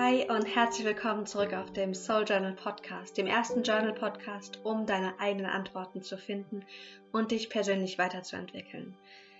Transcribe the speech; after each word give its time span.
Hi 0.00 0.30
und 0.30 0.44
herzlich 0.44 0.86
willkommen 0.86 1.26
zurück 1.26 1.52
auf 1.54 1.72
dem 1.72 1.92
Soul 1.92 2.22
Journal 2.24 2.52
Podcast, 2.52 3.18
dem 3.18 3.26
ersten 3.26 3.64
Journal 3.64 3.92
Podcast, 3.92 4.60
um 4.62 4.86
deine 4.86 5.18
eigenen 5.18 5.50
Antworten 5.50 6.02
zu 6.02 6.16
finden 6.16 6.64
und 7.10 7.32
dich 7.32 7.50
persönlich 7.50 7.98
weiterzuentwickeln. 7.98 8.96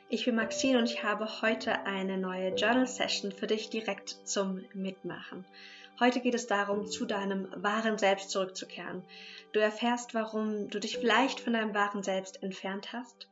Ich 0.09 0.25
bin 0.25 0.35
Maxine 0.35 0.79
und 0.79 0.91
ich 0.91 1.05
habe 1.05 1.43
heute 1.43 1.87
eine 1.87 2.19
neue 2.19 2.57
Journal 2.57 2.89
Session 2.89 3.31
für 3.31 3.47
dich 3.47 3.71
direkt 3.71 4.09
zum 4.25 4.65
Mitmachen. 4.75 5.47
Heute 6.01 6.19
geht 6.19 6.35
es 6.35 6.49
darum, 6.49 6.89
zu 6.89 7.07
deinem 7.07 7.47
wahren 7.55 7.97
Selbst 7.97 8.31
zurückzukehren. 8.31 9.05
Du 9.53 9.61
erfährst, 9.61 10.13
warum 10.13 10.69
du 10.71 10.81
dich 10.81 10.99
vielleicht 10.99 11.39
von 11.39 11.53
deinem 11.53 11.73
wahren 11.73 12.03
Selbst 12.03 12.43
entfernt 12.43 12.93
hast, 12.93 13.29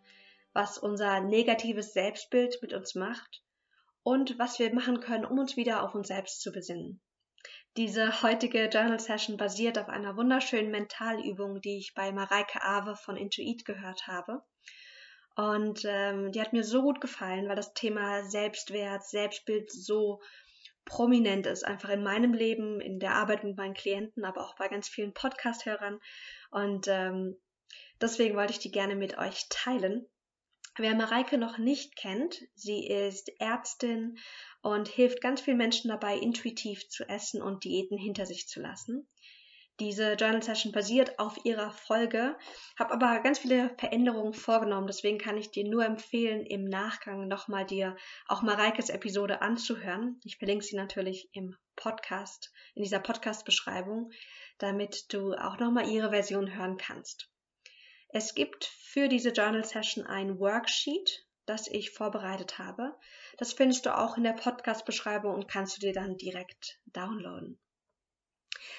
was 0.52 0.78
unser 0.78 1.18
negatives 1.18 1.92
Selbstbild 1.92 2.62
mit 2.62 2.72
uns 2.72 2.94
macht 2.94 3.42
und 4.04 4.38
was 4.38 4.60
wir 4.60 4.72
machen 4.72 5.00
können, 5.00 5.24
um 5.24 5.40
uns 5.40 5.56
wieder 5.56 5.82
auf 5.82 5.96
uns 5.96 6.06
selbst 6.06 6.40
zu 6.40 6.52
besinnen. 6.52 7.00
Diese 7.76 8.22
heutige 8.22 8.70
Journal 8.70 8.98
Session 8.98 9.36
basiert 9.36 9.78
auf 9.78 9.90
einer 9.90 10.16
wunderschönen 10.16 10.70
Mentalübung, 10.70 11.60
die 11.60 11.76
ich 11.76 11.92
bei 11.92 12.10
Mareike 12.10 12.62
Awe 12.62 12.96
von 12.96 13.18
Intuit 13.18 13.66
gehört 13.66 14.06
habe. 14.06 14.42
Und 15.34 15.84
ähm, 15.84 16.32
die 16.32 16.40
hat 16.40 16.54
mir 16.54 16.64
so 16.64 16.80
gut 16.80 17.02
gefallen, 17.02 17.46
weil 17.48 17.56
das 17.56 17.74
Thema 17.74 18.24
Selbstwert, 18.24 19.04
Selbstbild 19.04 19.70
so 19.70 20.22
prominent 20.86 21.44
ist, 21.44 21.66
einfach 21.66 21.90
in 21.90 22.02
meinem 22.02 22.32
Leben, 22.32 22.80
in 22.80 22.98
der 22.98 23.14
Arbeit 23.14 23.44
mit 23.44 23.58
meinen 23.58 23.74
Klienten, 23.74 24.24
aber 24.24 24.46
auch 24.46 24.56
bei 24.56 24.68
ganz 24.68 24.88
vielen 24.88 25.12
Podcast-Hörern. 25.12 26.00
Und 26.50 26.88
ähm, 26.88 27.36
deswegen 28.00 28.36
wollte 28.36 28.54
ich 28.54 28.58
die 28.58 28.70
gerne 28.70 28.96
mit 28.96 29.18
euch 29.18 29.50
teilen. 29.50 30.06
Wer 30.78 30.94
Mareike 30.94 31.38
noch 31.38 31.56
nicht 31.56 31.96
kennt, 31.96 32.42
sie 32.54 32.86
ist 32.86 33.30
Ärztin 33.40 34.18
und 34.60 34.88
hilft 34.88 35.22
ganz 35.22 35.40
vielen 35.40 35.56
Menschen 35.56 35.88
dabei, 35.88 36.18
intuitiv 36.18 36.86
zu 36.88 37.08
essen 37.08 37.40
und 37.40 37.64
Diäten 37.64 37.96
hinter 37.96 38.26
sich 38.26 38.46
zu 38.46 38.60
lassen. 38.60 39.08
Diese 39.80 40.14
Journal 40.14 40.42
Session 40.42 40.72
basiert 40.72 41.18
auf 41.18 41.38
ihrer 41.44 41.70
Folge, 41.70 42.36
habe 42.78 42.92
aber 42.92 43.20
ganz 43.20 43.38
viele 43.38 43.74
Veränderungen 43.78 44.34
vorgenommen, 44.34 44.86
deswegen 44.86 45.18
kann 45.18 45.38
ich 45.38 45.50
dir 45.50 45.68
nur 45.68 45.84
empfehlen, 45.84 46.44
im 46.44 46.64
Nachgang 46.64 47.26
nochmal 47.26 47.64
dir 47.64 47.96
auch 48.26 48.42
Mareikes 48.42 48.90
Episode 48.90 49.40
anzuhören. 49.40 50.20
Ich 50.24 50.36
verlinke 50.36 50.64
sie 50.64 50.76
natürlich 50.76 51.30
im 51.32 51.56
Podcast, 51.74 52.52
in 52.74 52.82
dieser 52.82 53.00
Podcast-Beschreibung, 53.00 54.10
damit 54.58 55.12
du 55.12 55.32
auch 55.34 55.58
nochmal 55.58 55.88
ihre 55.88 56.10
Version 56.10 56.54
hören 56.54 56.76
kannst. 56.76 57.30
Es 58.18 58.34
gibt 58.34 58.64
für 58.64 59.08
diese 59.08 59.28
Journal 59.28 59.62
Session 59.62 60.06
ein 60.06 60.38
Worksheet, 60.38 61.26
das 61.44 61.68
ich 61.68 61.90
vorbereitet 61.90 62.58
habe. 62.58 62.96
Das 63.36 63.52
findest 63.52 63.84
du 63.84 63.94
auch 63.94 64.16
in 64.16 64.24
der 64.24 64.32
Podcast-Beschreibung 64.32 65.34
und 65.34 65.48
kannst 65.48 65.76
du 65.76 65.80
dir 65.82 65.92
dann 65.92 66.16
direkt 66.16 66.80
downloaden. 66.86 67.60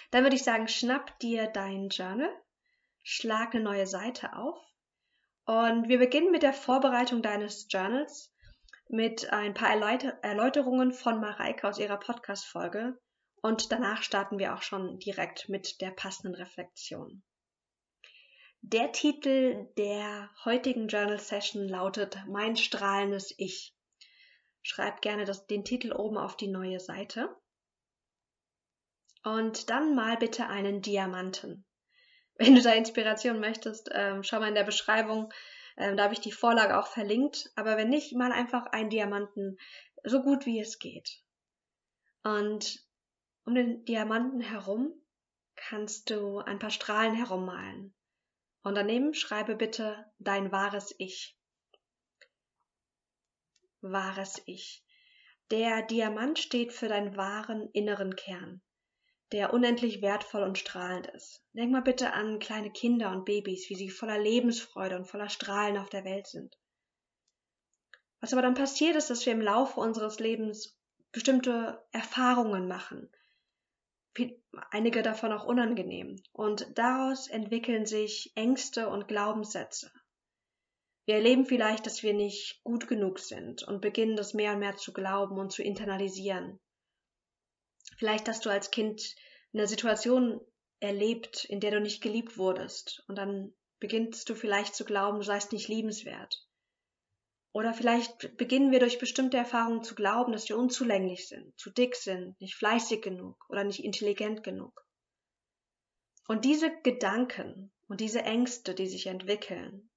Dann 0.10 0.24
würde 0.24 0.36
ich 0.36 0.44
sagen, 0.44 0.68
schnapp 0.68 1.20
dir 1.20 1.46
dein 1.46 1.90
Journal, 1.90 2.32
schlag 3.04 3.54
eine 3.54 3.64
neue 3.64 3.86
Seite 3.86 4.36
auf 4.36 4.58
und 5.46 5.88
wir 5.88 6.00
beginnen 6.00 6.32
mit 6.32 6.42
der 6.42 6.54
Vorbereitung 6.54 7.22
deines 7.22 7.68
Journals 7.70 8.34
mit 8.90 9.32
ein 9.32 9.54
paar 9.54 9.70
Erläuterungen 9.70 10.94
von 10.94 11.22
Mareike 11.22 11.68
aus 11.68 11.78
ihrer 11.78 12.00
Podcast-Folge 12.00 13.00
und 13.44 13.72
danach 13.72 14.02
starten 14.02 14.40
wir 14.40 14.56
auch 14.56 14.64
schon 14.64 14.98
direkt 14.98 15.48
mit 15.48 15.80
der 15.80 15.92
passenden 15.92 16.34
Reflexion. 16.34 17.22
Der 18.62 18.92
Titel 18.92 19.68
der 19.78 20.30
heutigen 20.44 20.88
Journal 20.88 21.20
Session 21.20 21.70
lautet 21.70 22.18
Mein 22.28 22.58
strahlendes 22.58 23.34
Ich. 23.38 23.76
Schreib 24.62 25.02
gerne 25.02 25.26
das, 25.26 25.48
den 25.48 25.64
Titel 25.64 25.94
oben 25.94 26.18
auf 26.18 26.36
die 26.36 26.48
neue 26.48 26.80
Seite. 26.80 27.34
Und 29.24 29.70
dann 29.70 29.96
mal 29.96 30.18
bitte 30.18 30.48
einen 30.48 30.82
Diamanten. 30.82 31.66
Wenn 32.36 32.56
du 32.56 32.62
da 32.62 32.74
Inspiration 32.74 33.40
möchtest, 33.40 33.90
ähm, 33.94 34.24
schau 34.24 34.40
mal 34.40 34.50
in 34.50 34.56
der 34.56 34.64
Beschreibung. 34.64 35.32
Ähm, 35.78 35.96
da 35.96 36.04
habe 36.04 36.14
ich 36.14 36.20
die 36.20 36.32
Vorlage 36.32 36.78
auch 36.80 36.88
verlinkt. 36.88 37.52
Aber 37.56 37.78
wenn 37.78 37.90
nicht, 37.90 38.14
mal 38.14 38.32
einfach 38.32 38.66
einen 38.66 38.90
Diamanten, 38.90 39.58
so 40.04 40.22
gut 40.22 40.46
wie 40.46 40.60
es 40.60 40.80
geht. 40.80 41.22
Und 42.24 42.86
um 43.46 43.56
den 43.56 43.86
Diamanten 43.86 44.42
herum 44.42 44.94
kannst 45.56 46.10
du 46.10 46.40
ein 46.40 46.60
paar 46.60 46.72
Strahlen 46.72 47.16
herummalen. 47.16 47.94
Und 48.68 48.76
daneben 48.76 49.14
schreibe 49.14 49.56
bitte 49.56 50.12
dein 50.20 50.52
wahres 50.52 50.94
Ich. 50.98 51.40
Wahres 53.80 54.42
Ich. 54.46 54.84
Der 55.52 55.84
Diamant 55.84 56.38
steht 56.38 56.74
für 56.74 56.90
deinen 56.90 57.16
wahren 57.16 57.70
inneren 57.72 58.18
Kern, 58.18 58.62
der 59.32 59.54
unendlich 59.54 60.02
wertvoll 60.02 60.44
und 60.44 60.58
strahlend 60.58 61.08
ist. 61.08 61.42
Denk 61.54 61.72
mal 61.72 61.82
bitte 61.82 62.12
an 62.12 62.40
kleine 62.40 62.70
Kinder 62.70 63.12
und 63.12 63.24
Babys, 63.24 63.70
wie 63.70 63.76
sie 63.76 63.90
voller 63.90 64.20
Lebensfreude 64.20 64.98
und 64.98 65.06
voller 65.06 65.30
Strahlen 65.30 65.78
auf 65.78 65.90
der 65.90 66.04
Welt 66.04 66.28
sind. 66.28 66.60
Was 68.20 68.34
aber 68.34 68.42
dann 68.42 68.54
passiert 68.54 68.98
ist, 68.98 69.10
dass 69.10 69.26
wir 69.26 69.32
im 69.32 69.40
Laufe 69.40 69.80
unseres 69.80 70.20
Lebens 70.20 70.78
bestimmte 71.14 71.82
Erfahrungen 71.94 72.68
machen, 72.68 73.10
einige 74.72 75.02
davon 75.02 75.32
auch 75.32 75.46
unangenehm. 75.46 76.22
Und 76.32 76.68
daraus 76.76 77.28
entwickeln 77.28 77.86
sich 77.86 78.32
Ängste 78.36 78.90
und 78.90 79.08
Glaubenssätze. 79.08 79.92
Wir 81.06 81.16
erleben 81.16 81.46
vielleicht, 81.46 81.86
dass 81.86 82.04
wir 82.04 82.14
nicht 82.14 82.62
gut 82.64 82.88
genug 82.88 83.20
sind 83.20 83.64
und 83.64 83.82
beginnen 83.82 84.18
das 84.18 84.34
mehr 84.34 84.54
und 84.54 84.60
mehr 84.60 84.76
zu 84.76 84.92
glauben 84.92 85.40
und 85.40 85.52
zu 85.52 85.64
internalisieren. 85.64 86.60
Vielleicht 87.98 88.28
hast 88.28 88.46
du 88.46 88.50
als 88.50 88.72
Kind 88.72 89.16
eine 89.54 89.68
Situation 89.68 90.42
erlebt, 90.80 91.46
in 91.46 91.60
der 91.60 91.72
du 91.72 91.80
nicht 91.80 92.04
geliebt 92.04 92.38
wurdest 92.38 93.04
und 93.08 93.18
dann 93.18 93.54
beginnst 93.80 94.30
du 94.30 94.36
vielleicht 94.36 94.76
zu 94.76 94.86
glauben, 94.86 95.20
du 95.20 95.24
seist 95.24 95.54
nicht 95.54 95.68
liebenswert. 95.68 96.47
Oder 97.58 97.74
vielleicht 97.74 98.38
beginnen 98.38 98.70
wir 98.70 98.80
durch 98.80 99.00
bestimmte 99.00 99.36
Erfahrungen 99.36 99.82
zu 99.82 99.96
glauben, 99.96 100.32
dass 100.32 100.48
wir 100.48 100.60
unzulänglich 100.60 101.28
sind, 101.28 101.58
zu 101.58 101.72
dick 101.72 101.96
sind, 101.96 102.40
nicht 102.40 102.54
fleißig 102.54 103.02
genug 103.02 103.44
oder 103.50 103.64
nicht 103.64 103.84
intelligent 103.84 104.44
genug. 104.44 104.86
Und 106.28 106.46
diese 106.46 106.70
Gedanken 106.84 107.74
und 107.88 108.00
diese 108.00 108.22
Ängste, 108.22 108.76
die 108.76 108.86
sich 108.86 109.08
entwickeln, 109.08 109.90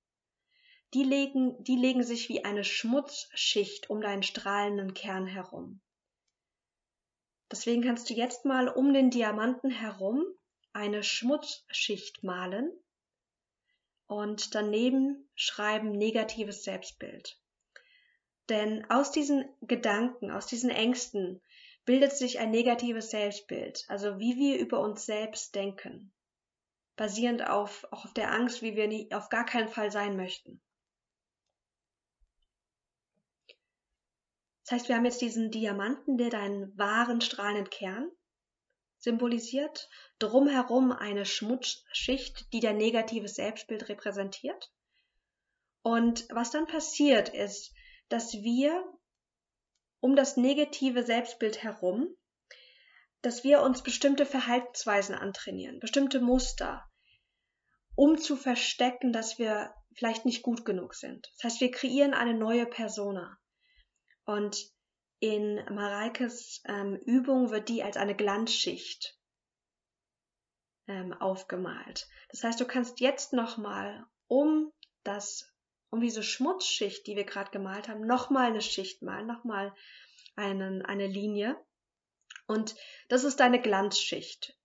die 0.94 1.02
legen, 1.02 1.62
die 1.62 1.76
legen 1.76 2.02
sich 2.02 2.30
wie 2.30 2.46
eine 2.46 2.64
Schmutzschicht 2.64 3.90
um 3.90 4.00
deinen 4.00 4.22
strahlenden 4.22 4.94
Kern 4.94 5.26
herum. 5.26 5.82
Deswegen 7.52 7.82
kannst 7.82 8.08
du 8.08 8.14
jetzt 8.14 8.46
mal 8.46 8.68
um 8.68 8.94
den 8.94 9.10
Diamanten 9.10 9.68
herum 9.70 10.24
eine 10.72 11.02
Schmutzschicht 11.02 12.24
malen 12.24 12.72
und 14.06 14.54
daneben 14.54 15.28
schreiben 15.34 15.90
negatives 15.90 16.64
Selbstbild. 16.64 17.38
Denn 18.50 18.84
aus 18.90 19.12
diesen 19.12 19.48
Gedanken, 19.62 20.32
aus 20.32 20.46
diesen 20.46 20.70
Ängsten 20.70 21.40
bildet 21.84 22.12
sich 22.12 22.40
ein 22.40 22.50
negatives 22.50 23.10
Selbstbild, 23.10 23.84
also 23.86 24.18
wie 24.18 24.36
wir 24.36 24.58
über 24.58 24.80
uns 24.80 25.06
selbst 25.06 25.54
denken, 25.54 26.12
basierend 26.96 27.48
auf, 27.48 27.86
auch 27.92 28.04
auf 28.04 28.12
der 28.12 28.32
Angst, 28.32 28.60
wie 28.60 28.74
wir 28.74 28.88
nie, 28.88 29.08
auf 29.12 29.28
gar 29.28 29.46
keinen 29.46 29.68
Fall 29.68 29.92
sein 29.92 30.16
möchten. 30.16 30.60
Das 34.64 34.72
heißt, 34.72 34.88
wir 34.88 34.96
haben 34.96 35.04
jetzt 35.04 35.20
diesen 35.20 35.52
Diamanten, 35.52 36.18
der 36.18 36.30
deinen 36.30 36.76
wahren 36.76 37.20
strahlenden 37.20 37.70
Kern 37.70 38.10
symbolisiert, 38.98 39.88
drumherum 40.18 40.90
eine 40.90 41.24
Schmutzschicht, 41.24 42.52
die 42.52 42.60
dein 42.60 42.78
negatives 42.78 43.36
Selbstbild 43.36 43.88
repräsentiert. 43.88 44.72
Und 45.82 46.26
was 46.30 46.50
dann 46.50 46.66
passiert 46.66 47.28
ist, 47.28 47.72
dass 48.10 48.34
wir 48.34 48.84
um 50.00 50.16
das 50.16 50.36
negative 50.36 51.02
Selbstbild 51.02 51.62
herum, 51.62 52.14
dass 53.22 53.44
wir 53.44 53.62
uns 53.62 53.82
bestimmte 53.82 54.26
Verhaltensweisen 54.26 55.14
antrainieren, 55.14 55.78
bestimmte 55.78 56.20
Muster, 56.20 56.84
um 57.94 58.18
zu 58.18 58.36
verstecken, 58.36 59.12
dass 59.12 59.38
wir 59.38 59.74
vielleicht 59.94 60.24
nicht 60.24 60.42
gut 60.42 60.64
genug 60.64 60.94
sind. 60.94 61.30
Das 61.36 61.44
heißt, 61.44 61.60
wir 61.60 61.70
kreieren 61.70 62.14
eine 62.14 62.34
neue 62.34 62.66
Persona. 62.66 63.38
Und 64.24 64.70
in 65.18 65.56
Mareikes 65.70 66.62
ähm, 66.66 66.96
Übung 66.96 67.50
wird 67.50 67.68
die 67.68 67.82
als 67.82 67.96
eine 67.96 68.14
Glanzschicht 68.14 69.18
ähm, 70.86 71.12
aufgemalt. 71.12 72.08
Das 72.30 72.42
heißt, 72.42 72.58
du 72.58 72.64
kannst 72.64 73.00
jetzt 73.00 73.32
nochmal 73.32 74.06
um 74.28 74.72
das 75.04 75.49
um 75.90 76.00
diese 76.00 76.22
Schmutzschicht, 76.22 77.06
die 77.06 77.16
wir 77.16 77.24
gerade 77.24 77.50
gemalt 77.50 77.88
haben, 77.88 78.06
nochmal 78.06 78.46
eine 78.46 78.62
Schicht 78.62 79.02
malen, 79.02 79.26
nochmal 79.26 79.74
einen, 80.36 80.82
eine 80.82 81.06
Linie. 81.06 81.56
Und 82.46 82.76
das 83.08 83.24
ist 83.24 83.40
deine 83.40 83.60
Glanzschicht. 83.60 84.56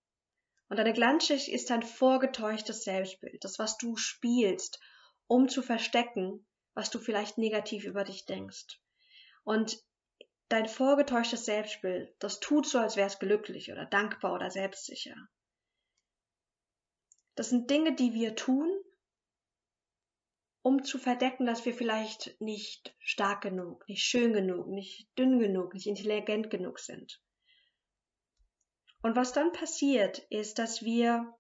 Und 0.70 0.78
deine 0.78 0.94
Glanzschicht 0.94 1.48
ist 1.48 1.70
dein 1.70 1.84
vorgetäuschtes 1.84 2.84
Selbstbild, 2.84 3.44
das, 3.44 3.60
was 3.60 3.78
du 3.78 3.98
spielst, 3.98 4.80
um 5.28 5.50
zu 5.50 5.62
verstecken, 5.62 6.46
was 6.74 6.90
du 6.90 7.00
vielleicht 7.00 7.38
negativ 7.38 7.86
über 7.86 8.04
dich 8.04 8.26
denkst. 8.26 8.80
Und 9.44 9.80
dein 10.50 10.68
vorgetäuschtes 10.68 11.46
Selbstbild, 11.46 12.14
das 12.20 12.40
tut 12.40 12.68
so, 12.68 12.80
als 12.80 12.96
wäre 12.96 13.08
es 13.08 13.20
glücklich 13.20 13.72
oder 13.72 13.86
dankbar 13.86 14.34
oder 14.34 14.52
selbstsicher. 14.52 15.16
Das 17.36 17.50
sind 17.50 17.70
Dinge, 17.70 17.96
die 17.96 18.14
wir 18.14 18.36
tun, 18.36 18.72
um 20.66 20.84
zu 20.84 20.98
verdecken, 20.98 21.46
dass 21.46 21.64
wir 21.64 21.76
vielleicht 21.76 22.42
nicht 22.42 22.96
stark 22.98 23.42
genug, 23.42 23.88
nicht 23.88 24.04
schön 24.04 24.34
genug, 24.34 24.68
nicht 24.68 25.08
dünn 25.16 25.38
genug, 25.38 25.76
nicht 25.76 25.86
intelligent 25.86 26.50
genug 26.50 26.80
sind. 26.80 27.22
Und 29.04 29.16
was 29.16 29.32
dann 29.32 29.52
passiert, 29.52 30.18
ist, 30.32 30.58
dass 30.58 30.82
wir, 30.82 31.32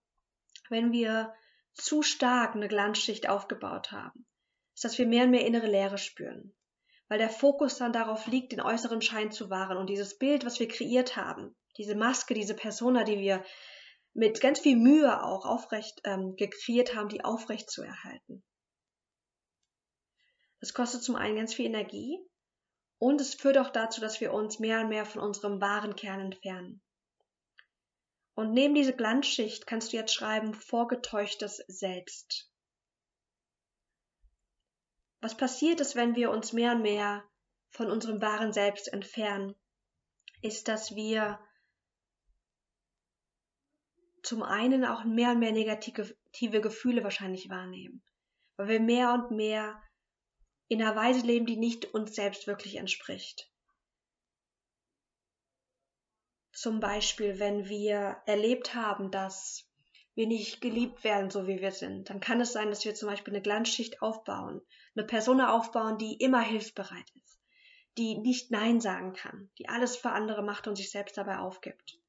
wenn 0.69 0.91
wir 0.91 1.33
zu 1.73 2.03
stark 2.03 2.53
eine 2.53 2.67
Glanzschicht 2.67 3.27
aufgebaut 3.27 3.91
haben, 3.91 4.27
ist, 4.75 4.83
dass 4.83 4.99
wir 4.99 5.07
mehr 5.07 5.23
und 5.23 5.31
mehr 5.31 5.47
innere 5.47 5.71
Leere 5.71 5.97
spüren. 5.97 6.53
Weil 7.07 7.17
der 7.17 7.31
Fokus 7.31 7.79
dann 7.79 7.93
darauf 7.93 8.27
liegt, 8.27 8.51
den 8.51 8.61
äußeren 8.61 9.01
Schein 9.01 9.31
zu 9.31 9.49
wahren 9.49 9.77
und 9.77 9.89
dieses 9.89 10.19
Bild, 10.19 10.45
was 10.45 10.59
wir 10.59 10.67
kreiert 10.67 11.15
haben, 11.15 11.55
diese 11.77 11.95
Maske, 11.95 12.35
diese 12.35 12.53
Persona, 12.53 13.03
die 13.03 13.17
wir 13.17 13.43
mit 14.13 14.39
ganz 14.39 14.59
viel 14.59 14.77
Mühe 14.77 15.23
auch 15.23 15.47
aufrecht 15.47 15.99
ähm, 16.03 16.35
gekreiert 16.35 16.93
haben, 16.93 17.09
die 17.09 17.25
aufrecht 17.25 17.71
zu 17.71 17.81
erhalten. 17.81 18.43
Das 20.59 20.73
kostet 20.73 21.03
zum 21.03 21.15
einen 21.15 21.35
ganz 21.35 21.53
viel 21.53 21.65
Energie 21.65 22.19
und 22.97 23.21
es 23.21 23.35
führt 23.35 23.57
auch 23.57 23.69
dazu, 23.69 24.01
dass 24.01 24.21
wir 24.21 24.33
uns 24.33 24.59
mehr 24.59 24.81
und 24.81 24.89
mehr 24.89 25.05
von 25.05 25.21
unserem 25.21 25.61
wahren 25.61 25.95
Kern 25.95 26.19
entfernen. 26.19 26.81
Und 28.35 28.51
neben 28.51 28.75
diese 28.75 28.93
Glanzschicht 28.93 29.65
kannst 29.65 29.93
du 29.93 29.97
jetzt 29.97 30.13
schreiben 30.13 30.53
vorgetäuschtes 30.53 31.57
Selbst. 31.67 32.49
Was 35.21 35.37
passiert 35.37 35.79
ist, 35.79 35.95
wenn 35.95 36.15
wir 36.15 36.31
uns 36.31 36.53
mehr 36.53 36.73
und 36.73 36.81
mehr 36.81 37.23
von 37.69 37.89
unserem 37.89 38.21
wahren 38.21 38.53
Selbst 38.53 38.91
entfernen, 38.91 39.55
ist, 40.41 40.67
dass 40.67 40.95
wir 40.95 41.39
zum 44.21 44.43
einen 44.43 44.85
auch 44.85 45.03
mehr 45.03 45.31
und 45.31 45.39
mehr 45.39 45.51
negative 45.51 46.15
Gefühle 46.61 47.03
wahrscheinlich 47.03 47.49
wahrnehmen, 47.49 48.03
weil 48.57 48.67
wir 48.67 48.79
mehr 48.79 49.13
und 49.13 49.31
mehr 49.31 49.81
in 50.67 50.81
einer 50.81 50.95
Weise 50.95 51.25
leben, 51.25 51.45
die 51.45 51.57
nicht 51.57 51.93
uns 51.93 52.15
selbst 52.15 52.47
wirklich 52.47 52.75
entspricht. 52.75 53.49
Zum 56.51 56.79
Beispiel, 56.79 57.39
wenn 57.39 57.67
wir 57.67 58.17
erlebt 58.25 58.75
haben, 58.75 59.11
dass 59.11 59.69
wir 60.15 60.25
nicht 60.25 60.61
geliebt 60.61 61.03
werden, 61.03 61.29
so 61.29 61.47
wie 61.47 61.59
wir 61.59 61.71
sind, 61.71 62.09
dann 62.09 62.21
kann 62.21 62.39
es 62.39 62.53
sein, 62.53 62.69
dass 62.69 62.85
wir 62.85 62.95
zum 62.95 63.09
Beispiel 63.09 63.33
eine 63.33 63.43
Glanzschicht 63.43 64.01
aufbauen, 64.01 64.61
eine 64.95 65.05
Person 65.05 65.41
aufbauen, 65.41 65.97
die 65.97 66.15
immer 66.15 66.41
hilfsbereit 66.41 67.11
ist, 67.15 67.39
die 67.97 68.17
nicht 68.17 68.49
Nein 68.49 68.79
sagen 68.79 69.13
kann, 69.13 69.49
die 69.57 69.67
alles 69.67 69.97
für 69.97 70.11
andere 70.11 70.41
macht 70.41 70.67
und 70.67 70.77
sich 70.77 70.89
selbst 70.89 71.17
dabei 71.17 71.39
aufgibt. 71.39 71.99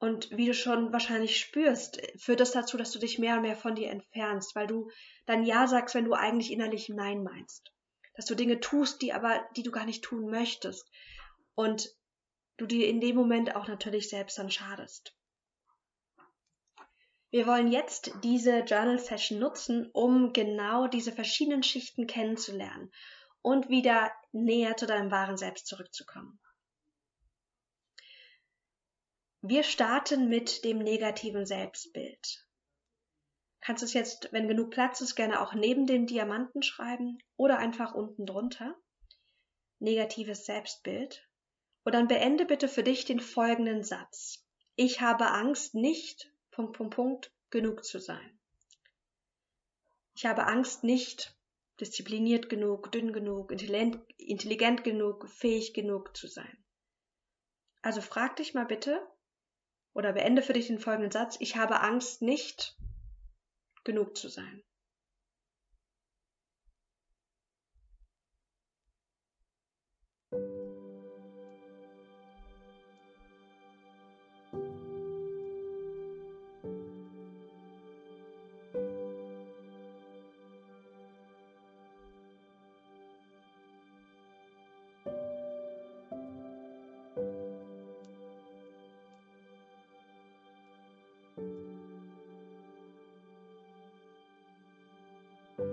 Und 0.00 0.30
wie 0.30 0.46
du 0.46 0.54
schon 0.54 0.94
wahrscheinlich 0.94 1.38
spürst, 1.38 2.00
führt 2.16 2.40
das 2.40 2.52
dazu, 2.52 2.78
dass 2.78 2.90
du 2.90 2.98
dich 2.98 3.18
mehr 3.18 3.36
und 3.36 3.42
mehr 3.42 3.56
von 3.56 3.74
dir 3.74 3.90
entfernst, 3.90 4.56
weil 4.56 4.66
du 4.66 4.90
dann 5.26 5.44
Ja 5.44 5.66
sagst, 5.66 5.94
wenn 5.94 6.06
du 6.06 6.14
eigentlich 6.14 6.50
innerlich 6.50 6.88
Nein 6.88 7.22
meinst. 7.22 7.70
Dass 8.14 8.24
du 8.24 8.34
Dinge 8.34 8.60
tust, 8.60 9.02
die 9.02 9.12
aber, 9.12 9.46
die 9.56 9.62
du 9.62 9.70
gar 9.70 9.84
nicht 9.84 10.02
tun 10.02 10.30
möchtest. 10.30 10.90
Und 11.54 11.94
du 12.56 12.64
dir 12.64 12.88
in 12.88 13.02
dem 13.02 13.14
Moment 13.14 13.54
auch 13.54 13.68
natürlich 13.68 14.08
selbst 14.08 14.38
dann 14.38 14.50
schadest. 14.50 15.14
Wir 17.28 17.46
wollen 17.46 17.70
jetzt 17.70 18.10
diese 18.24 18.60
Journal 18.60 18.98
Session 18.98 19.38
nutzen, 19.38 19.90
um 19.92 20.32
genau 20.32 20.88
diese 20.88 21.12
verschiedenen 21.12 21.62
Schichten 21.62 22.06
kennenzulernen 22.06 22.90
und 23.42 23.68
wieder 23.68 24.10
näher 24.32 24.78
zu 24.78 24.86
deinem 24.86 25.10
wahren 25.10 25.36
Selbst 25.36 25.66
zurückzukommen. 25.66 26.39
Wir 29.42 29.62
starten 29.62 30.28
mit 30.28 30.64
dem 30.64 30.78
negativen 30.78 31.46
Selbstbild. 31.46 32.46
Kannst 33.62 33.82
es 33.82 33.94
jetzt, 33.94 34.30
wenn 34.32 34.48
genug 34.48 34.70
Platz 34.70 35.00
ist, 35.00 35.14
gerne 35.14 35.40
auch 35.40 35.54
neben 35.54 35.86
dem 35.86 36.06
Diamanten 36.06 36.62
schreiben 36.62 37.18
oder 37.36 37.56
einfach 37.58 37.94
unten 37.94 38.26
drunter. 38.26 38.74
Negatives 39.78 40.44
Selbstbild. 40.44 41.26
Und 41.84 41.94
dann 41.94 42.06
beende 42.06 42.44
bitte 42.44 42.68
für 42.68 42.82
dich 42.82 43.06
den 43.06 43.18
folgenden 43.18 43.82
Satz. 43.82 44.46
Ich 44.76 45.00
habe 45.00 45.28
Angst, 45.28 45.74
nicht 45.74 46.30
Punkt, 46.50 46.76
Punkt, 46.76 46.94
Punkt, 46.94 47.32
genug 47.48 47.84
zu 47.84 47.98
sein. 47.98 48.38
Ich 50.14 50.26
habe 50.26 50.46
Angst, 50.46 50.84
nicht 50.84 51.34
diszipliniert 51.80 52.50
genug, 52.50 52.92
dünn 52.92 53.14
genug, 53.14 53.52
intelligent 53.52 54.84
genug, 54.84 55.30
fähig 55.30 55.72
genug 55.72 56.14
zu 56.14 56.26
sein. 56.26 56.62
Also 57.80 58.02
frag 58.02 58.36
dich 58.36 58.52
mal 58.52 58.66
bitte, 58.66 59.00
oder 60.00 60.14
beende 60.14 60.40
für 60.40 60.54
dich 60.54 60.66
den 60.66 60.78
folgenden 60.78 61.12
Satz. 61.12 61.36
Ich 61.40 61.56
habe 61.56 61.80
Angst, 61.80 62.22
nicht 62.22 62.74
genug 63.84 64.16
zu 64.16 64.28
sein. 64.28 64.62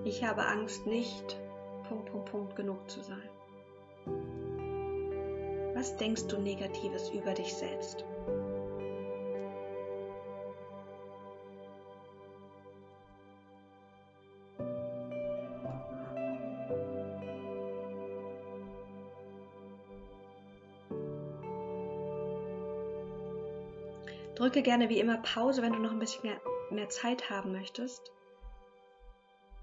Ich 0.07 0.24
habe 0.24 0.45
Angst 0.45 0.88
nicht, 0.88 1.38
Punkt, 1.89 2.09
Punkt, 2.09 2.31
Punkt 2.31 2.56
genug 2.56 2.89
zu 2.89 3.01
sein. 3.01 3.30
Was 5.75 5.98
denkst 5.98 6.27
du 6.27 6.38
Negatives 6.38 7.09
über 7.09 7.33
dich 7.33 7.54
selbst? 7.54 8.06
Drücke 24.35 24.61
gerne 24.61 24.87
wie 24.87 25.02
immer 25.02 25.18
Pause, 25.18 25.61
wenn 25.61 25.73
du 25.73 25.80
noch 25.80 25.92
ein 25.92 25.99
bisschen 25.99 26.30
mehr, 26.30 26.40
mehr 26.69 26.87
Zeit 26.87 27.30
haben 27.30 27.52
möchtest. 27.52 28.14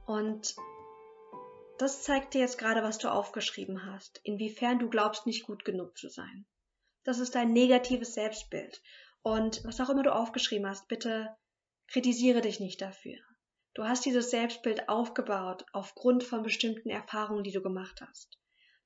Und 0.07 0.55
das 1.79 2.03
zeigt 2.03 2.35
dir 2.35 2.41
jetzt 2.41 2.59
gerade, 2.59 2.83
was 2.83 2.99
du 2.99 3.09
aufgeschrieben 3.09 3.87
hast, 3.87 4.21
inwiefern 4.23 4.79
du 4.79 4.89
glaubst, 4.89 5.27
nicht 5.27 5.45
gut 5.45 5.65
genug 5.65 5.97
zu 5.97 6.09
sein. 6.09 6.47
Das 7.05 7.19
ist 7.19 7.35
dein 7.35 7.53
negatives 7.53 8.15
Selbstbild. 8.15 8.83
Und 9.23 9.65
was 9.65 9.81
auch 9.81 9.89
immer 9.89 10.03
du 10.03 10.15
aufgeschrieben 10.15 10.69
hast, 10.69 10.89
bitte 10.89 11.35
kritisiere 11.89 12.41
dich 12.41 12.61
nicht 12.61 12.81
dafür. 12.81 13.19
Du 13.75 13.85
hast 13.85 14.05
dieses 14.05 14.31
Selbstbild 14.31 14.89
aufgebaut 14.89 15.65
aufgrund 15.73 16.23
von 16.23 16.43
bestimmten 16.43 16.91
Erfahrungen, 16.91 17.43
die 17.43 17.53
du 17.53 17.61
gemacht 17.61 18.01
hast. 18.01 18.39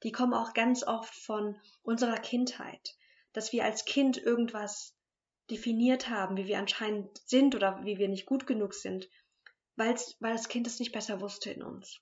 Die 0.02 0.12
kommen 0.12 0.32
auch 0.32 0.54
ganz 0.54 0.82
oft 0.84 1.14
von 1.14 1.60
unserer 1.82 2.18
Kindheit, 2.18 2.96
dass 3.32 3.52
wir 3.52 3.64
als 3.64 3.84
Kind 3.84 4.16
irgendwas 4.16 4.96
definiert 5.50 6.08
haben, 6.08 6.36
wie 6.36 6.46
wir 6.46 6.58
anscheinend 6.58 7.18
sind 7.26 7.54
oder 7.54 7.84
wie 7.84 7.98
wir 7.98 8.08
nicht 8.08 8.26
gut 8.26 8.46
genug 8.46 8.74
sind 8.74 9.08
weil's, 9.78 10.16
weil 10.20 10.32
das 10.32 10.48
Kind 10.48 10.66
es 10.66 10.78
nicht 10.78 10.92
besser 10.92 11.20
wusste 11.20 11.50
in 11.50 11.62
uns. 11.62 12.00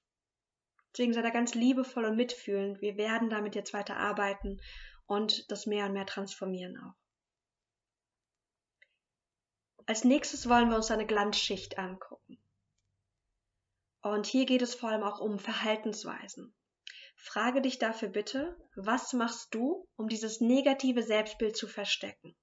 Deswegen 0.92 1.12
sei 1.12 1.22
da 1.22 1.30
ganz 1.30 1.54
liebevoll 1.54 2.06
und 2.06 2.16
mitfühlend. 2.16 2.80
Wir 2.80 2.96
werden 2.96 3.28
damit 3.28 3.54
jetzt 3.54 3.74
weiter 3.74 3.96
arbeiten 3.98 4.60
und 5.06 5.50
das 5.50 5.66
mehr 5.66 5.86
und 5.86 5.92
mehr 5.92 6.06
transformieren 6.06 6.78
auch. 6.78 6.94
Als 9.84 10.04
nächstes 10.04 10.48
wollen 10.48 10.68
wir 10.68 10.76
uns 10.76 10.90
eine 10.90 11.06
Glanzschicht 11.06 11.78
angucken. 11.78 12.38
Und 14.02 14.26
hier 14.26 14.46
geht 14.46 14.62
es 14.62 14.74
vor 14.74 14.88
allem 14.88 15.02
auch 15.02 15.20
um 15.20 15.38
Verhaltensweisen. 15.38 16.54
Frage 17.14 17.60
dich 17.60 17.78
dafür 17.78 18.08
bitte, 18.08 18.56
was 18.74 19.12
machst 19.12 19.54
du, 19.54 19.88
um 19.96 20.08
dieses 20.08 20.40
negative 20.40 21.02
Selbstbild 21.02 21.56
zu 21.56 21.68
verstecken? 21.68 22.36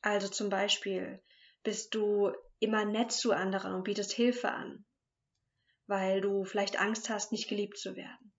Also 0.00 0.28
zum 0.28 0.48
Beispiel, 0.48 1.22
bist 1.62 1.94
du 1.94 2.32
immer 2.62 2.84
nett 2.84 3.12
zu 3.12 3.32
anderen 3.32 3.74
und 3.74 3.84
bietest 3.84 4.12
Hilfe 4.12 4.52
an, 4.52 4.84
weil 5.86 6.20
du 6.20 6.44
vielleicht 6.44 6.78
Angst 6.78 7.10
hast, 7.10 7.32
nicht 7.32 7.48
geliebt 7.48 7.78
zu 7.78 7.96
werden. 7.96 8.32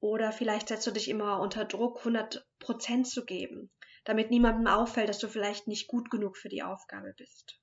Oder 0.00 0.32
vielleicht 0.32 0.68
setzt 0.68 0.86
du 0.86 0.90
dich 0.90 1.08
immer 1.08 1.40
unter 1.40 1.64
Druck, 1.64 1.98
100 1.98 2.46
Prozent 2.58 3.06
zu 3.06 3.24
geben, 3.24 3.70
damit 4.04 4.30
niemandem 4.30 4.66
auffällt, 4.66 5.08
dass 5.08 5.18
du 5.18 5.28
vielleicht 5.28 5.68
nicht 5.68 5.88
gut 5.88 6.10
genug 6.10 6.36
für 6.36 6.48
die 6.48 6.62
Aufgabe 6.62 7.14
bist. 7.16 7.60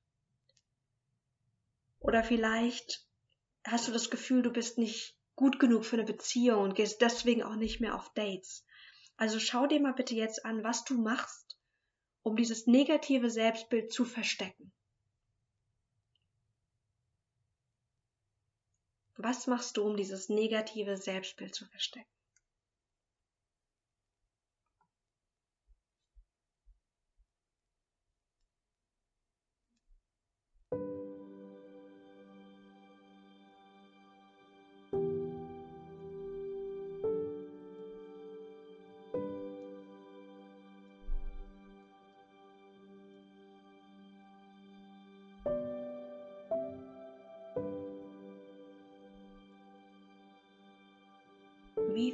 Oder 1.99 2.23
vielleicht 2.23 3.07
hast 3.65 3.87
du 3.87 3.91
das 3.91 4.09
Gefühl, 4.09 4.43
du 4.43 4.51
bist 4.51 4.77
nicht 4.77 5.17
gut 5.35 5.59
genug 5.59 5.83
für 5.83 5.95
eine 5.95 6.05
Beziehung 6.05 6.63
und 6.63 6.75
gehst 6.75 7.01
deswegen 7.01 7.43
auch 7.43 7.55
nicht 7.55 7.81
mehr 7.81 7.95
auf 7.95 8.13
Dates. 8.13 8.65
Also 9.17 9.39
schau 9.39 9.65
dir 9.65 9.79
mal 9.79 9.93
bitte 9.93 10.13
jetzt 10.13 10.45
an, 10.45 10.63
was 10.63 10.83
du 10.83 10.93
machst, 11.01 11.57
um 12.21 12.35
dieses 12.35 12.67
negative 12.67 13.29
Selbstbild 13.31 13.91
zu 13.91 14.05
verstecken. 14.05 14.71
Was 19.17 19.47
machst 19.47 19.77
du, 19.77 19.83
um 19.83 19.97
dieses 19.97 20.29
negative 20.29 20.97
Selbstbild 20.97 21.53
zu 21.55 21.65
verstecken? 21.65 22.09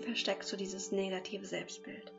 Versteckst 0.03 0.51
du 0.51 0.55
dieses 0.55 0.91
negative 0.91 1.45
Selbstbild? 1.45 2.11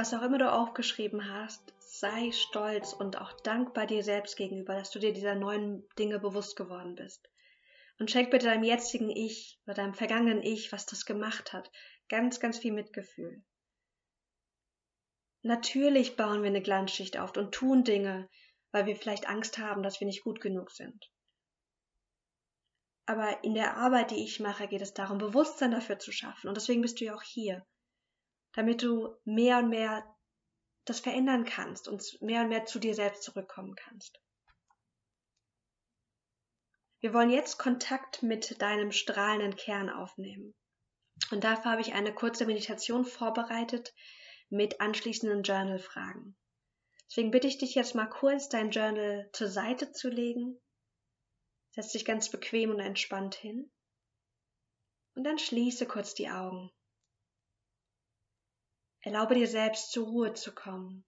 Was 0.00 0.14
auch 0.14 0.22
immer 0.22 0.38
du 0.38 0.50
aufgeschrieben 0.50 1.30
hast, 1.30 1.74
sei 1.78 2.32
stolz 2.32 2.94
und 2.94 3.18
auch 3.18 3.32
dankbar 3.42 3.86
dir 3.86 4.02
selbst 4.02 4.34
gegenüber, 4.34 4.74
dass 4.74 4.90
du 4.90 4.98
dir 4.98 5.12
dieser 5.12 5.34
neuen 5.34 5.86
Dinge 5.98 6.18
bewusst 6.18 6.56
geworden 6.56 6.94
bist. 6.94 7.28
Und 7.98 8.10
schenk 8.10 8.30
bitte 8.30 8.46
deinem 8.46 8.64
jetzigen 8.64 9.10
Ich 9.10 9.60
oder 9.66 9.74
deinem 9.74 9.92
vergangenen 9.92 10.42
Ich, 10.42 10.72
was 10.72 10.86
das 10.86 11.04
gemacht 11.04 11.52
hat, 11.52 11.70
ganz, 12.08 12.40
ganz 12.40 12.56
viel 12.56 12.72
Mitgefühl. 12.72 13.44
Natürlich 15.42 16.16
bauen 16.16 16.40
wir 16.40 16.48
eine 16.48 16.62
Glanzschicht 16.62 17.18
auf 17.18 17.36
und 17.36 17.52
tun 17.52 17.84
Dinge, 17.84 18.30
weil 18.72 18.86
wir 18.86 18.96
vielleicht 18.96 19.28
Angst 19.28 19.58
haben, 19.58 19.82
dass 19.82 20.00
wir 20.00 20.06
nicht 20.06 20.24
gut 20.24 20.40
genug 20.40 20.70
sind. 20.70 21.10
Aber 23.04 23.44
in 23.44 23.52
der 23.52 23.76
Arbeit, 23.76 24.12
die 24.12 24.24
ich 24.24 24.40
mache, 24.40 24.66
geht 24.66 24.80
es 24.80 24.94
darum, 24.94 25.18
Bewusstsein 25.18 25.72
dafür 25.72 25.98
zu 25.98 26.10
schaffen. 26.10 26.48
Und 26.48 26.56
deswegen 26.56 26.80
bist 26.80 27.02
du 27.02 27.04
ja 27.04 27.14
auch 27.14 27.22
hier 27.22 27.66
damit 28.52 28.82
du 28.82 29.16
mehr 29.24 29.58
und 29.58 29.68
mehr 29.68 30.04
das 30.84 31.00
verändern 31.00 31.44
kannst 31.44 31.88
und 31.88 32.20
mehr 32.20 32.42
und 32.42 32.48
mehr 32.48 32.66
zu 32.66 32.78
dir 32.78 32.94
selbst 32.94 33.22
zurückkommen 33.22 33.74
kannst. 33.76 34.20
Wir 37.00 37.14
wollen 37.14 37.30
jetzt 37.30 37.58
Kontakt 37.58 38.22
mit 38.22 38.60
deinem 38.60 38.92
strahlenden 38.92 39.56
Kern 39.56 39.88
aufnehmen. 39.88 40.54
Und 41.30 41.44
dafür 41.44 41.72
habe 41.72 41.80
ich 41.80 41.94
eine 41.94 42.14
kurze 42.14 42.46
Meditation 42.46 43.04
vorbereitet 43.04 43.94
mit 44.48 44.80
anschließenden 44.80 45.42
Journal-Fragen. 45.42 46.36
Deswegen 47.08 47.30
bitte 47.30 47.46
ich 47.46 47.58
dich 47.58 47.74
jetzt 47.74 47.94
mal 47.94 48.06
kurz 48.06 48.48
dein 48.48 48.70
Journal 48.70 49.28
zur 49.32 49.48
Seite 49.48 49.92
zu 49.92 50.08
legen. 50.08 50.60
Setz 51.70 51.92
dich 51.92 52.04
ganz 52.04 52.30
bequem 52.30 52.70
und 52.70 52.80
entspannt 52.80 53.34
hin. 53.34 53.70
Und 55.14 55.24
dann 55.24 55.38
schließe 55.38 55.86
kurz 55.86 56.14
die 56.14 56.28
Augen. 56.28 56.70
Erlaube 59.02 59.34
dir 59.34 59.48
selbst 59.48 59.92
zur 59.92 60.06
Ruhe 60.06 60.34
zu 60.34 60.54
kommen. 60.54 61.06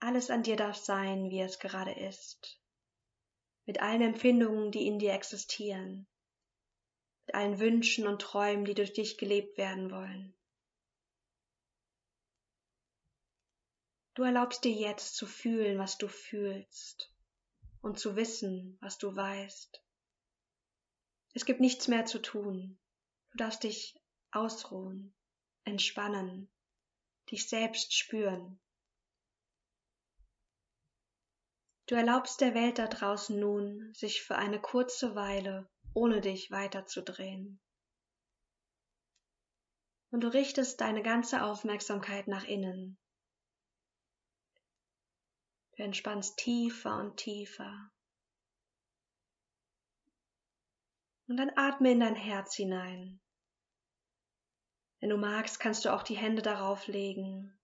Alles 0.00 0.28
an 0.28 0.42
dir 0.42 0.56
darf 0.56 0.76
sein, 0.76 1.30
wie 1.30 1.40
es 1.40 1.60
gerade 1.60 1.92
ist, 1.92 2.60
mit 3.64 3.80
allen 3.80 4.02
Empfindungen, 4.02 4.72
die 4.72 4.86
in 4.86 4.98
dir 4.98 5.12
existieren, 5.12 6.08
mit 7.26 7.36
allen 7.36 7.60
Wünschen 7.60 8.08
und 8.08 8.20
Träumen, 8.20 8.64
die 8.64 8.74
durch 8.74 8.92
dich 8.92 9.16
gelebt 9.16 9.56
werden 9.56 9.92
wollen. 9.92 10.36
Du 14.14 14.24
erlaubst 14.24 14.64
dir 14.64 14.72
jetzt 14.72 15.14
zu 15.14 15.26
fühlen, 15.26 15.78
was 15.78 15.98
du 15.98 16.08
fühlst 16.08 17.12
und 17.80 17.98
zu 17.98 18.16
wissen, 18.16 18.76
was 18.80 18.98
du 18.98 19.14
weißt. 19.14 19.82
Es 21.32 21.44
gibt 21.44 21.60
nichts 21.60 21.86
mehr 21.86 22.06
zu 22.06 22.20
tun. 22.20 22.78
Du 23.30 23.38
darfst 23.38 23.62
dich 23.62 23.96
ausruhen 24.32 25.14
entspannen, 25.64 26.50
dich 27.30 27.48
selbst 27.48 27.94
spüren. 27.94 28.60
Du 31.86 31.94
erlaubst 31.94 32.40
der 32.40 32.54
Welt 32.54 32.78
da 32.78 32.86
draußen 32.86 33.38
nun, 33.38 33.92
sich 33.92 34.22
für 34.22 34.36
eine 34.36 34.60
kurze 34.60 35.14
Weile 35.14 35.68
ohne 35.92 36.20
dich 36.20 36.50
weiterzudrehen. 36.50 37.60
Und 40.10 40.20
du 40.22 40.28
richtest 40.28 40.80
deine 40.80 41.02
ganze 41.02 41.42
Aufmerksamkeit 41.42 42.26
nach 42.28 42.44
innen. 42.44 42.98
Du 45.76 45.82
entspannst 45.82 46.38
tiefer 46.38 46.98
und 46.98 47.16
tiefer. 47.16 47.90
Und 51.26 51.36
dann 51.36 51.50
atme 51.56 51.92
in 51.92 52.00
dein 52.00 52.14
Herz 52.14 52.54
hinein. 52.54 53.20
Wenn 55.04 55.10
du 55.10 55.18
magst, 55.18 55.60
kannst 55.60 55.84
du 55.84 55.92
auch 55.92 56.02
die 56.02 56.16
Hände 56.16 56.40
darauf 56.40 56.86
legen. 56.86 57.54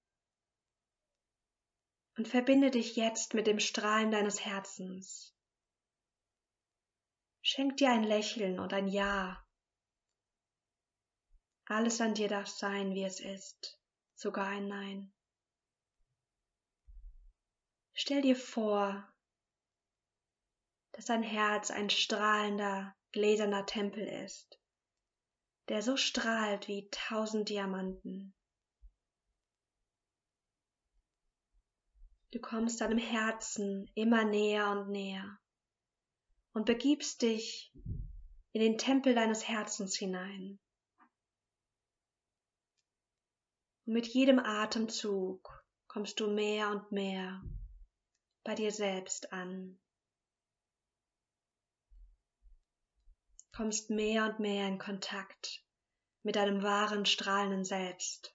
Und 2.18 2.28
verbinde 2.28 2.70
dich 2.70 2.96
jetzt 2.96 3.32
mit 3.32 3.46
dem 3.46 3.58
Strahlen 3.58 4.10
deines 4.10 4.44
Herzens. 4.44 5.34
Schenk 7.40 7.78
dir 7.78 7.92
ein 7.92 8.04
Lächeln 8.04 8.60
und 8.60 8.74
ein 8.74 8.88
Ja. 8.88 9.42
Alles 11.64 12.02
an 12.02 12.12
dir 12.12 12.28
darf 12.28 12.46
sein, 12.46 12.92
wie 12.92 13.04
es 13.04 13.20
ist, 13.20 13.80
sogar 14.16 14.48
ein 14.48 14.68
Nein. 14.68 15.10
Stell 17.94 18.20
dir 18.20 18.36
vor, 18.36 19.10
dass 20.92 21.06
dein 21.06 21.22
Herz 21.22 21.70
ein 21.70 21.88
strahlender, 21.88 22.94
gläserner 23.12 23.64
Tempel 23.64 24.06
ist 24.06 24.59
der 25.70 25.82
so 25.82 25.96
strahlt 25.96 26.66
wie 26.66 26.88
tausend 26.90 27.48
Diamanten. 27.48 28.34
Du 32.32 32.40
kommst 32.40 32.80
deinem 32.80 32.98
Herzen 32.98 33.88
immer 33.94 34.24
näher 34.24 34.68
und 34.72 34.90
näher 34.90 35.38
und 36.54 36.66
begibst 36.66 37.22
dich 37.22 37.72
in 38.52 38.60
den 38.60 38.78
Tempel 38.78 39.14
deines 39.14 39.46
Herzens 39.46 39.96
hinein. 39.96 40.58
Und 43.86 43.92
mit 43.92 44.08
jedem 44.08 44.40
Atemzug 44.40 45.64
kommst 45.86 46.18
du 46.18 46.32
mehr 46.32 46.70
und 46.70 46.90
mehr 46.90 47.44
bei 48.42 48.56
dir 48.56 48.72
selbst 48.72 49.32
an. 49.32 49.78
Kommst 53.60 53.90
mehr 53.90 54.24
und 54.24 54.40
mehr 54.40 54.66
in 54.66 54.78
Kontakt 54.78 55.62
mit 56.22 56.36
deinem 56.36 56.62
wahren 56.62 57.04
strahlenden 57.04 57.62
Selbst. 57.62 58.34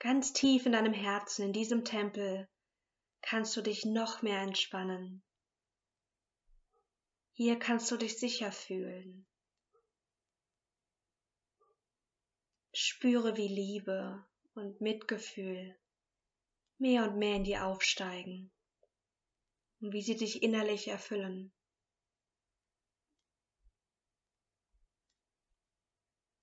Ganz 0.00 0.32
tief 0.32 0.66
in 0.66 0.72
deinem 0.72 0.92
Herzen, 0.92 1.44
in 1.44 1.52
diesem 1.52 1.84
Tempel, 1.84 2.48
kannst 3.20 3.56
du 3.56 3.60
dich 3.62 3.84
noch 3.84 4.22
mehr 4.22 4.40
entspannen. 4.40 5.22
Hier 7.34 7.60
kannst 7.60 7.92
du 7.92 7.96
dich 7.96 8.18
sicher 8.18 8.50
fühlen. 8.50 9.24
Spüre, 12.72 13.36
wie 13.36 13.46
Liebe 13.46 14.26
und 14.54 14.80
Mitgefühl 14.80 15.76
mehr 16.82 17.04
und 17.04 17.16
mehr 17.16 17.36
in 17.36 17.44
dir 17.44 17.64
aufsteigen 17.64 18.50
und 19.80 19.92
wie 19.92 20.02
sie 20.02 20.16
dich 20.16 20.42
innerlich 20.42 20.88
erfüllen. 20.88 21.52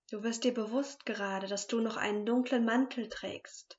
Du 0.09 0.23
wirst 0.23 0.45
dir 0.45 0.53
bewusst 0.53 1.05
gerade, 1.05 1.47
dass 1.47 1.67
du 1.67 1.81
noch 1.81 1.97
einen 1.97 2.25
dunklen 2.25 2.65
Mantel 2.65 3.09
trägst, 3.09 3.77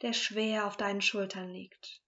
der 0.00 0.14
schwer 0.14 0.66
auf 0.66 0.76
deinen 0.76 1.02
Schultern 1.02 1.50
liegt. 1.50 2.02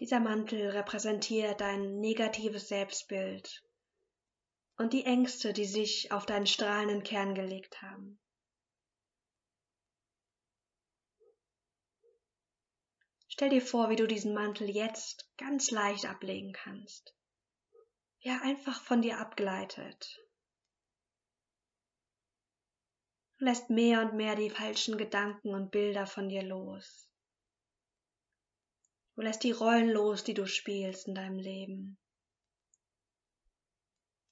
Dieser 0.00 0.20
Mantel 0.20 0.70
repräsentiert 0.70 1.60
dein 1.60 1.98
negatives 2.00 2.68
Selbstbild 2.68 3.62
und 4.78 4.94
die 4.94 5.04
Ängste, 5.04 5.52
die 5.52 5.66
sich 5.66 6.12
auf 6.12 6.24
deinen 6.24 6.46
strahlenden 6.46 7.02
Kern 7.02 7.34
gelegt 7.34 7.82
haben. 7.82 8.18
Stell 13.38 13.50
dir 13.50 13.62
vor, 13.62 13.88
wie 13.88 13.94
du 13.94 14.08
diesen 14.08 14.34
Mantel 14.34 14.68
jetzt 14.68 15.30
ganz 15.36 15.70
leicht 15.70 16.06
ablegen 16.06 16.52
kannst. 16.52 17.14
Ja, 18.18 18.40
einfach 18.42 18.82
von 18.82 19.00
dir 19.00 19.20
abgleitet. 19.20 20.18
Du 23.38 23.44
lässt 23.44 23.70
mehr 23.70 24.00
und 24.02 24.14
mehr 24.14 24.34
die 24.34 24.50
falschen 24.50 24.98
Gedanken 24.98 25.54
und 25.54 25.70
Bilder 25.70 26.04
von 26.04 26.28
dir 26.28 26.42
los. 26.42 27.08
Du 29.14 29.20
lässt 29.22 29.44
die 29.44 29.52
Rollen 29.52 29.90
los, 29.90 30.24
die 30.24 30.34
du 30.34 30.48
spielst 30.48 31.06
in 31.06 31.14
deinem 31.14 31.38
Leben. 31.38 31.96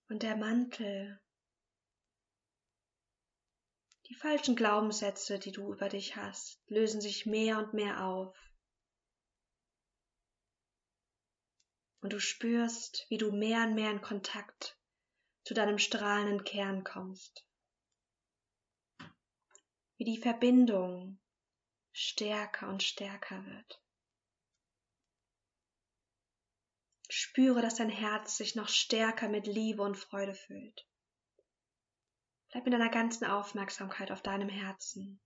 Und 0.09 0.25
der 0.25 0.37
Mantel, 0.37 1.21
die 4.09 4.17
falschen 4.17 4.57
Glaubenssätze, 4.57 5.39
die 5.39 5.53
du 5.53 5.73
über 5.73 5.89
dich 5.89 6.17
hast, 6.17 6.61
lösen 6.67 7.01
sich 7.01 7.25
mehr 7.25 7.59
und 7.59 7.73
mehr 7.73 8.05
auf. 8.05 8.37
Und 12.01 12.13
du 12.13 12.21
spürst, 12.21 13.07
wie 13.09 13.19
du 13.19 13.33
mehr 13.33 13.65
und 13.65 13.75
mehr 13.75 13.91
in 13.91 14.01
Kontakt 14.01 14.79
zu 15.45 15.55
deinem 15.55 15.79
strahlenden 15.79 16.45
Kern 16.45 16.85
kommst 16.85 17.47
wie 19.97 20.05
die 20.05 20.19
Verbindung 20.19 21.19
stärker 21.93 22.69
und 22.69 22.83
stärker 22.83 23.45
wird. 23.47 23.83
Spüre, 27.09 27.63
dass 27.63 27.77
dein 27.77 27.89
Herz 27.89 28.37
sich 28.37 28.57
noch 28.57 28.69
stärker 28.69 29.29
mit 29.29 29.47
Liebe 29.47 29.83
und 29.83 29.97
Freude 29.97 30.35
füllt. 30.35 30.87
Bleib 32.51 32.65
mit 32.65 32.75
deiner 32.75 32.91
ganzen 32.91 33.25
Aufmerksamkeit 33.25 34.11
auf 34.11 34.23
deinem 34.23 34.49
Herzen. 34.49 35.21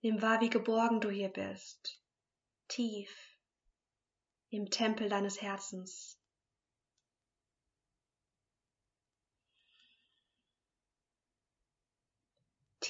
Nimm 0.00 0.22
wahr, 0.22 0.40
wie 0.40 0.50
geborgen 0.50 1.00
du 1.00 1.10
hier 1.10 1.28
bist, 1.28 2.00
tief 2.68 3.37
im 4.50 4.70
Tempel 4.70 5.08
deines 5.08 5.40
Herzens. 5.42 6.18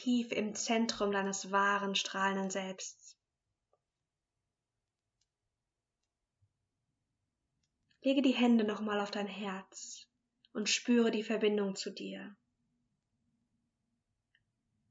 tief 0.09 0.33
im 0.33 0.55
Zentrum 0.55 1.13
deines 1.13 1.51
wahren, 1.51 1.95
strahlenden 1.95 2.51
Selbsts. 2.51 3.19
Lege 8.01 8.23
die 8.23 8.33
Hände 8.33 8.65
nochmal 8.65 9.01
auf 9.01 9.11
dein 9.11 9.27
Herz 9.27 10.07
und 10.53 10.71
spüre 10.71 11.11
die 11.11 11.25
Verbindung 11.25 11.77
zu 11.77 11.91
dir. 11.91 12.35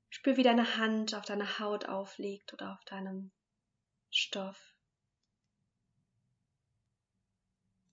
Spür, 0.09 0.37
wie 0.37 0.43
deine 0.43 0.77
Hand 0.77 1.15
auf 1.15 1.25
deiner 1.25 1.57
Haut 1.57 1.85
aufliegt 1.85 2.53
oder 2.53 2.73
auf 2.73 2.85
deinem 2.85 3.31
Stoff. 4.11 4.76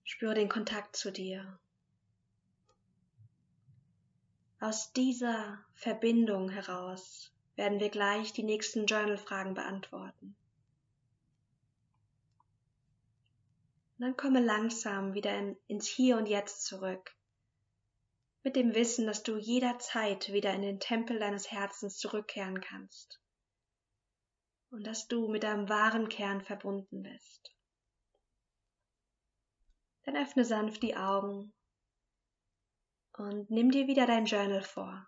Spüre 0.05 0.35
den 0.35 0.49
Kontakt 0.49 0.95
zu 0.95 1.11
dir. 1.11 1.59
Aus 4.59 4.93
dieser 4.93 5.59
Verbindung 5.73 6.49
heraus 6.49 7.33
werden 7.55 7.79
wir 7.79 7.89
gleich 7.89 8.31
die 8.31 8.43
nächsten 8.43 8.85
Journal-Fragen 8.85 9.55
beantworten. 9.55 10.35
dann 13.97 14.15
komme 14.15 14.41
langsam 14.41 15.15
wieder 15.15 15.35
in, 15.37 15.57
ins 15.67 15.87
Hier 15.87 16.17
und 16.17 16.27
Jetzt 16.27 16.65
zurück, 16.65 17.15
mit 18.43 18.55
dem 18.55 18.75
Wissen, 18.75 19.07
dass 19.07 19.23
du 19.23 19.37
jederzeit 19.37 20.31
wieder 20.31 20.53
in 20.53 20.61
den 20.61 20.79
Tempel 20.79 21.17
deines 21.17 21.51
Herzens 21.51 21.97
zurückkehren 21.97 22.61
kannst 22.61 23.19
und 24.69 24.85
dass 24.85 25.07
du 25.07 25.29
mit 25.29 25.41
deinem 25.41 25.67
wahren 25.67 26.09
Kern 26.09 26.41
verbunden 26.41 27.01
bist. 27.01 27.54
Dann 30.05 30.17
öffne 30.17 30.45
sanft 30.45 30.83
die 30.83 30.95
Augen 30.95 31.51
und 33.13 33.49
nimm 33.49 33.71
dir 33.71 33.87
wieder 33.87 34.05
dein 34.05 34.25
Journal 34.25 34.61
vor. 34.61 35.07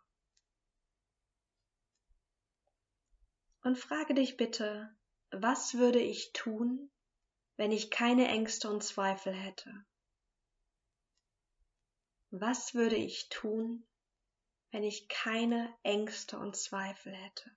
Und 3.62 3.78
frage 3.78 4.14
dich 4.14 4.38
bitte, 4.38 4.96
was 5.30 5.76
würde 5.76 6.00
ich 6.00 6.32
tun, 6.34 6.90
wenn 7.58 7.72
ich 7.72 7.92
keine 7.92 8.28
Ängste 8.28 8.70
und 8.70 8.82
Zweifel 8.82 9.34
hätte? 9.34 9.86
Was 12.32 12.74
würde 12.74 12.96
ich 12.96 13.30
tun, 13.30 13.86
wenn 14.72 14.84
ich 14.84 15.08
keine 15.10 15.76
Ängste 15.84 16.40
und 16.40 16.56
Zweifel 16.56 17.14
hätte? 17.14 17.52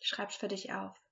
Schreib's 0.00 0.36
für 0.36 0.48
dich 0.48 0.72
auf. 0.72 1.03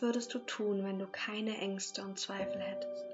Würdest 0.00 0.34
du 0.34 0.38
tun, 0.40 0.84
wenn 0.84 0.98
du 0.98 1.06
keine 1.06 1.56
Ängste 1.58 2.02
und 2.02 2.18
Zweifel 2.18 2.60
hättest? 2.60 3.04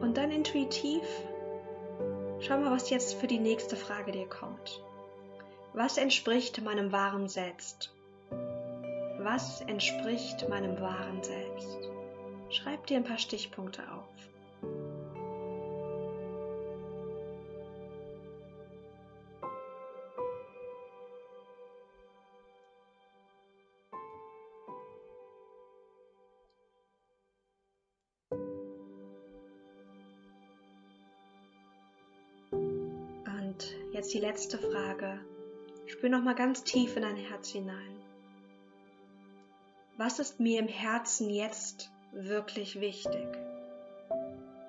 Und 0.00 0.16
dann 0.16 0.30
intuitiv, 0.30 1.02
schau 2.40 2.58
mal, 2.58 2.70
was 2.70 2.90
jetzt 2.90 3.14
für 3.14 3.26
die 3.26 3.38
nächste 3.38 3.76
Frage 3.76 4.12
dir 4.12 4.28
kommt. 4.28 4.82
Was 5.72 5.98
entspricht 5.98 6.60
meinem 6.62 6.90
wahren 6.90 7.28
Selbst? 7.28 7.92
Was 9.22 9.60
entspricht 9.60 10.48
meinem 10.48 10.80
wahren 10.80 11.22
Selbst? 11.22 11.90
Schreib 12.48 12.86
dir 12.86 12.96
ein 12.96 13.04
paar 13.04 13.18
Stichpunkte 13.18 13.82
auf. 13.92 14.08
Und 32.52 33.76
jetzt 33.92 34.14
die 34.14 34.18
letzte 34.18 34.56
Frage. 34.56 35.20
Spür 35.84 36.08
noch 36.08 36.22
mal 36.22 36.34
ganz 36.34 36.64
tief 36.64 36.96
in 36.96 37.02
dein 37.02 37.16
Herz 37.16 37.50
hinein 37.50 38.00
was 40.00 40.18
ist 40.18 40.40
mir 40.40 40.58
im 40.58 40.66
Herzen 40.66 41.28
jetzt 41.28 41.90
wirklich 42.12 42.80
wichtig? 42.80 43.28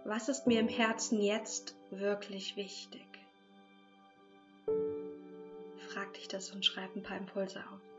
Was 0.04 0.28
ist 0.28 0.46
mir 0.46 0.60
im 0.60 0.68
Herzen 0.68 1.22
jetzt 1.22 1.74
wirklich 1.90 2.58
wichtig? 2.58 3.08
Frag 5.88 6.14
dich 6.16 6.28
das 6.28 6.52
und 6.52 6.66
schreib 6.66 6.94
ein 6.98 7.04
paar 7.04 7.16
Impulse 7.16 7.60
auf. 7.60 7.91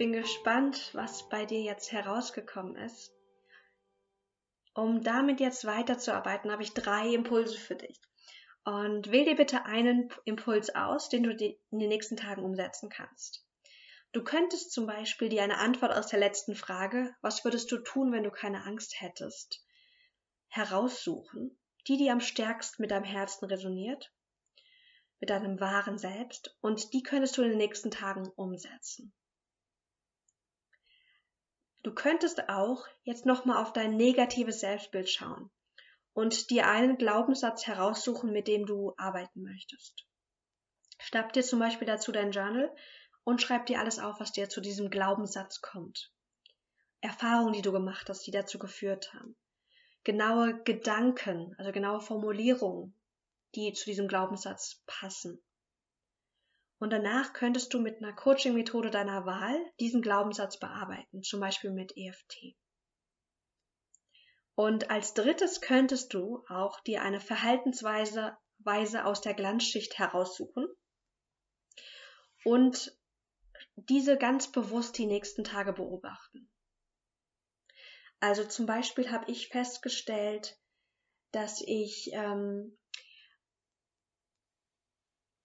Bin 0.00 0.12
gespannt, 0.12 0.88
was 0.94 1.28
bei 1.28 1.44
dir 1.44 1.60
jetzt 1.60 1.92
herausgekommen 1.92 2.74
ist. 2.74 3.12
Um 4.72 5.02
damit 5.02 5.40
jetzt 5.40 5.66
weiterzuarbeiten, 5.66 6.50
habe 6.50 6.62
ich 6.62 6.72
drei 6.72 7.08
Impulse 7.08 7.58
für 7.58 7.74
dich. 7.74 8.00
Und 8.64 9.12
wähl 9.12 9.26
dir 9.26 9.36
bitte 9.36 9.66
einen 9.66 10.10
Impuls 10.24 10.74
aus, 10.74 11.10
den 11.10 11.24
du 11.24 11.32
in 11.32 11.78
den 11.78 11.88
nächsten 11.90 12.16
Tagen 12.16 12.42
umsetzen 12.42 12.88
kannst. 12.88 13.44
Du 14.12 14.24
könntest 14.24 14.72
zum 14.72 14.86
Beispiel 14.86 15.28
dir 15.28 15.42
eine 15.42 15.58
Antwort 15.58 15.92
aus 15.92 16.06
der 16.06 16.18
letzten 16.18 16.54
Frage, 16.54 17.14
was 17.20 17.44
würdest 17.44 17.70
du 17.70 17.76
tun, 17.76 18.10
wenn 18.10 18.24
du 18.24 18.30
keine 18.30 18.64
Angst 18.64 19.02
hättest, 19.02 19.62
heraussuchen, 20.48 21.58
die, 21.88 21.98
die 21.98 22.08
am 22.08 22.20
stärksten 22.20 22.80
mit 22.80 22.90
deinem 22.90 23.04
Herzen 23.04 23.44
resoniert, 23.44 24.10
mit 25.20 25.28
deinem 25.28 25.60
wahren 25.60 25.98
Selbst, 25.98 26.56
und 26.62 26.94
die 26.94 27.02
könntest 27.02 27.36
du 27.36 27.42
in 27.42 27.50
den 27.50 27.58
nächsten 27.58 27.90
Tagen 27.90 28.26
umsetzen. 28.30 29.12
Du 31.82 31.94
könntest 31.94 32.48
auch 32.48 32.86
jetzt 33.04 33.24
nochmal 33.24 33.62
auf 33.62 33.72
dein 33.72 33.96
negatives 33.96 34.60
Selbstbild 34.60 35.08
schauen 35.08 35.50
und 36.12 36.50
dir 36.50 36.66
einen 36.66 36.98
Glaubenssatz 36.98 37.66
heraussuchen, 37.66 38.32
mit 38.32 38.48
dem 38.48 38.66
du 38.66 38.92
arbeiten 38.98 39.42
möchtest. 39.42 40.06
Schnapp 40.98 41.32
dir 41.32 41.42
zum 41.42 41.58
Beispiel 41.58 41.86
dazu 41.86 42.12
dein 42.12 42.32
Journal 42.32 42.74
und 43.24 43.40
schreib 43.40 43.66
dir 43.66 43.80
alles 43.80 43.98
auf, 43.98 44.20
was 44.20 44.32
dir 44.32 44.48
zu 44.50 44.60
diesem 44.60 44.90
Glaubenssatz 44.90 45.62
kommt. 45.62 46.12
Erfahrungen, 47.00 47.54
die 47.54 47.62
du 47.62 47.72
gemacht 47.72 48.08
hast, 48.10 48.26
die 48.26 48.30
dazu 48.30 48.58
geführt 48.58 49.14
haben. 49.14 49.34
Genaue 50.04 50.62
Gedanken, 50.64 51.54
also 51.56 51.72
genaue 51.72 52.00
Formulierungen, 52.00 52.94
die 53.54 53.72
zu 53.72 53.86
diesem 53.86 54.08
Glaubenssatz 54.08 54.82
passen. 54.86 55.42
Und 56.80 56.90
danach 56.90 57.34
könntest 57.34 57.72
du 57.74 57.80
mit 57.80 57.98
einer 57.98 58.14
Coaching-Methode 58.14 58.90
deiner 58.90 59.26
Wahl 59.26 59.56
diesen 59.78 60.02
Glaubenssatz 60.02 60.58
bearbeiten, 60.58 61.22
zum 61.22 61.38
Beispiel 61.38 61.70
mit 61.70 61.96
EFT. 61.96 62.56
Und 64.54 64.90
als 64.90 65.14
drittes 65.14 65.60
könntest 65.60 66.14
du 66.14 66.42
auch 66.48 66.80
dir 66.80 67.02
eine 67.02 67.20
Verhaltensweise 67.20 68.36
Weise 68.58 69.04
aus 69.04 69.20
der 69.20 69.34
Glanzschicht 69.34 69.98
heraussuchen 69.98 70.66
und 72.44 72.98
diese 73.76 74.16
ganz 74.16 74.50
bewusst 74.50 74.98
die 74.98 75.06
nächsten 75.06 75.44
Tage 75.44 75.72
beobachten. 75.72 76.50
Also 78.20 78.44
zum 78.44 78.66
Beispiel 78.66 79.10
habe 79.10 79.30
ich 79.30 79.48
festgestellt, 79.48 80.58
dass 81.32 81.62
ich, 81.62 82.10
ähm, 82.12 82.78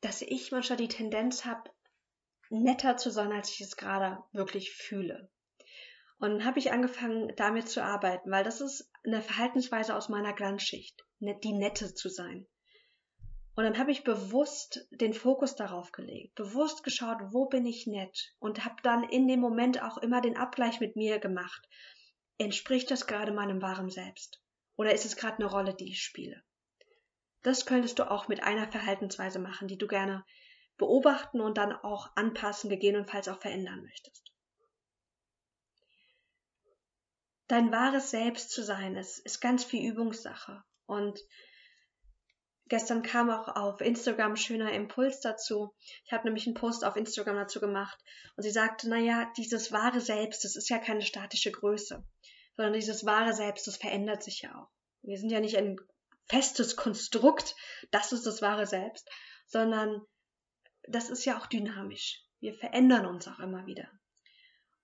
dass 0.06 0.22
ich 0.22 0.52
manchmal 0.52 0.78
die 0.78 0.88
Tendenz 0.88 1.46
habe, 1.46 1.72
netter 2.52 2.96
zu 2.96 3.10
sein, 3.10 3.32
als 3.32 3.50
ich 3.50 3.62
es 3.62 3.76
gerade 3.76 4.24
wirklich 4.34 4.72
fühle. 4.72 5.32
Und 6.20 6.30
dann 6.30 6.46
habe 6.46 6.60
ich 6.60 6.72
angefangen, 6.72 7.34
damit 7.38 7.68
zu 7.68 7.84
arbeiten, 7.84 8.30
weil 8.30 8.44
das 8.44 8.62
ist 8.62 8.88
eine 9.04 9.24
Verhaltensweise 9.24 9.96
aus 9.96 10.08
meiner 10.08 10.34
Glanzschicht, 10.34 11.04
ne, 11.18 11.36
die 11.44 11.54
nette 11.54 11.96
zu 11.96 12.10
sein. 12.10 12.46
Und 13.56 13.63
dann 13.63 13.80
habe 13.80 13.89
ich 13.89 14.04
bewusst 14.04 14.88
den 14.91 15.13
Fokus 15.13 15.56
darauf 15.56 15.91
gelegt, 15.91 16.36
bewusst 16.36 16.84
geschaut, 16.84 17.18
wo 17.32 17.48
bin 17.48 17.65
ich 17.65 17.88
nett 17.88 18.36
und 18.38 18.63
habe 18.63 18.76
dann 18.84 19.04
in 19.06 19.28
dem 19.28 19.39
Moment 19.39 19.82
auch 19.82 19.98
immer 19.98 20.22
den 20.22 20.38
Abgleich 20.38 20.80
mit 20.80 20.96
mir 20.96 21.18
gemacht. 21.18 21.68
Entspricht 22.38 22.91
das 22.91 23.08
gerade 23.08 23.32
meinem 23.32 23.63
wahren 23.63 23.89
Selbst? 23.89 24.39
Oder 24.76 24.94
ist 24.94 25.06
es 25.06 25.15
gerade 25.15 25.38
eine 25.38 25.50
Rolle, 25.50 25.74
die 25.74 25.89
ich 25.89 26.04
spiele? 26.04 26.44
Das 27.46 27.68
könntest 27.68 28.00
du 28.00 28.10
auch 28.10 28.28
mit 28.28 28.42
einer 28.42 28.68
Verhaltensweise 28.72 29.38
machen, 29.38 29.68
die 29.68 29.78
du 29.78 29.86
gerne 29.86 30.26
beobachten 30.78 31.42
und 31.42 31.60
dann 31.60 31.74
auch 31.74 32.10
anpassen, 32.16 32.72
gegebenenfalls 32.72 33.28
auch 33.28 33.40
verändern 33.40 33.84
möchtest. 33.84 34.34
Dein 37.48 37.72
wahres 37.72 38.10
Selbst 38.10 38.50
zu 38.50 38.64
sein, 38.64 38.96
ist, 38.96 39.20
ist 39.20 39.42
ganz 39.42 39.64
viel 39.64 39.88
Übungssache. 39.88 40.64
Und 40.88 41.20
Gestern 42.68 43.04
kam 43.04 43.30
auch 43.30 43.48
auf 43.56 43.80
Instagram 43.80 44.36
schöner 44.36 44.72
Impuls 44.72 45.20
dazu. 45.20 45.76
Ich 46.04 46.12
habe 46.12 46.24
nämlich 46.24 46.48
einen 46.48 46.56
Post 46.56 46.84
auf 46.84 46.96
Instagram 46.96 47.36
dazu 47.36 47.60
gemacht 47.60 48.04
und 48.36 48.42
sie 48.42 48.50
sagte, 48.50 48.90
naja, 48.90 49.32
dieses 49.38 49.72
wahre 49.72 50.02
Selbst, 50.02 50.44
das 50.44 50.56
ist 50.56 50.70
ja 50.70 50.80
keine 50.80 51.04
statische 51.04 51.52
Größe, 51.52 52.04
sondern 52.56 52.74
dieses 52.74 53.06
wahre 53.06 53.34
Selbst, 53.34 53.68
das 53.68 53.78
verändert 53.78 54.24
sich 54.24 54.42
ja 54.42 54.60
auch. 54.60 54.70
Wir 55.04 55.20
sind 55.20 55.30
ja 55.30 55.42
nicht 55.42 55.58
ein 55.60 55.78
festes 56.28 56.76
Konstrukt, 56.76 57.56
das 57.92 58.12
ist 58.12 58.26
das 58.26 58.42
wahre 58.42 58.66
Selbst, 58.68 59.10
sondern 59.48 60.02
das 60.88 61.10
ist 61.10 61.26
ja 61.26 61.40
auch 61.40 61.48
dynamisch. 61.48 62.22
Wir 62.40 62.54
verändern 62.54 63.06
uns 63.06 63.28
auch 63.28 63.40
immer 63.40 63.66
wieder. 63.66 63.90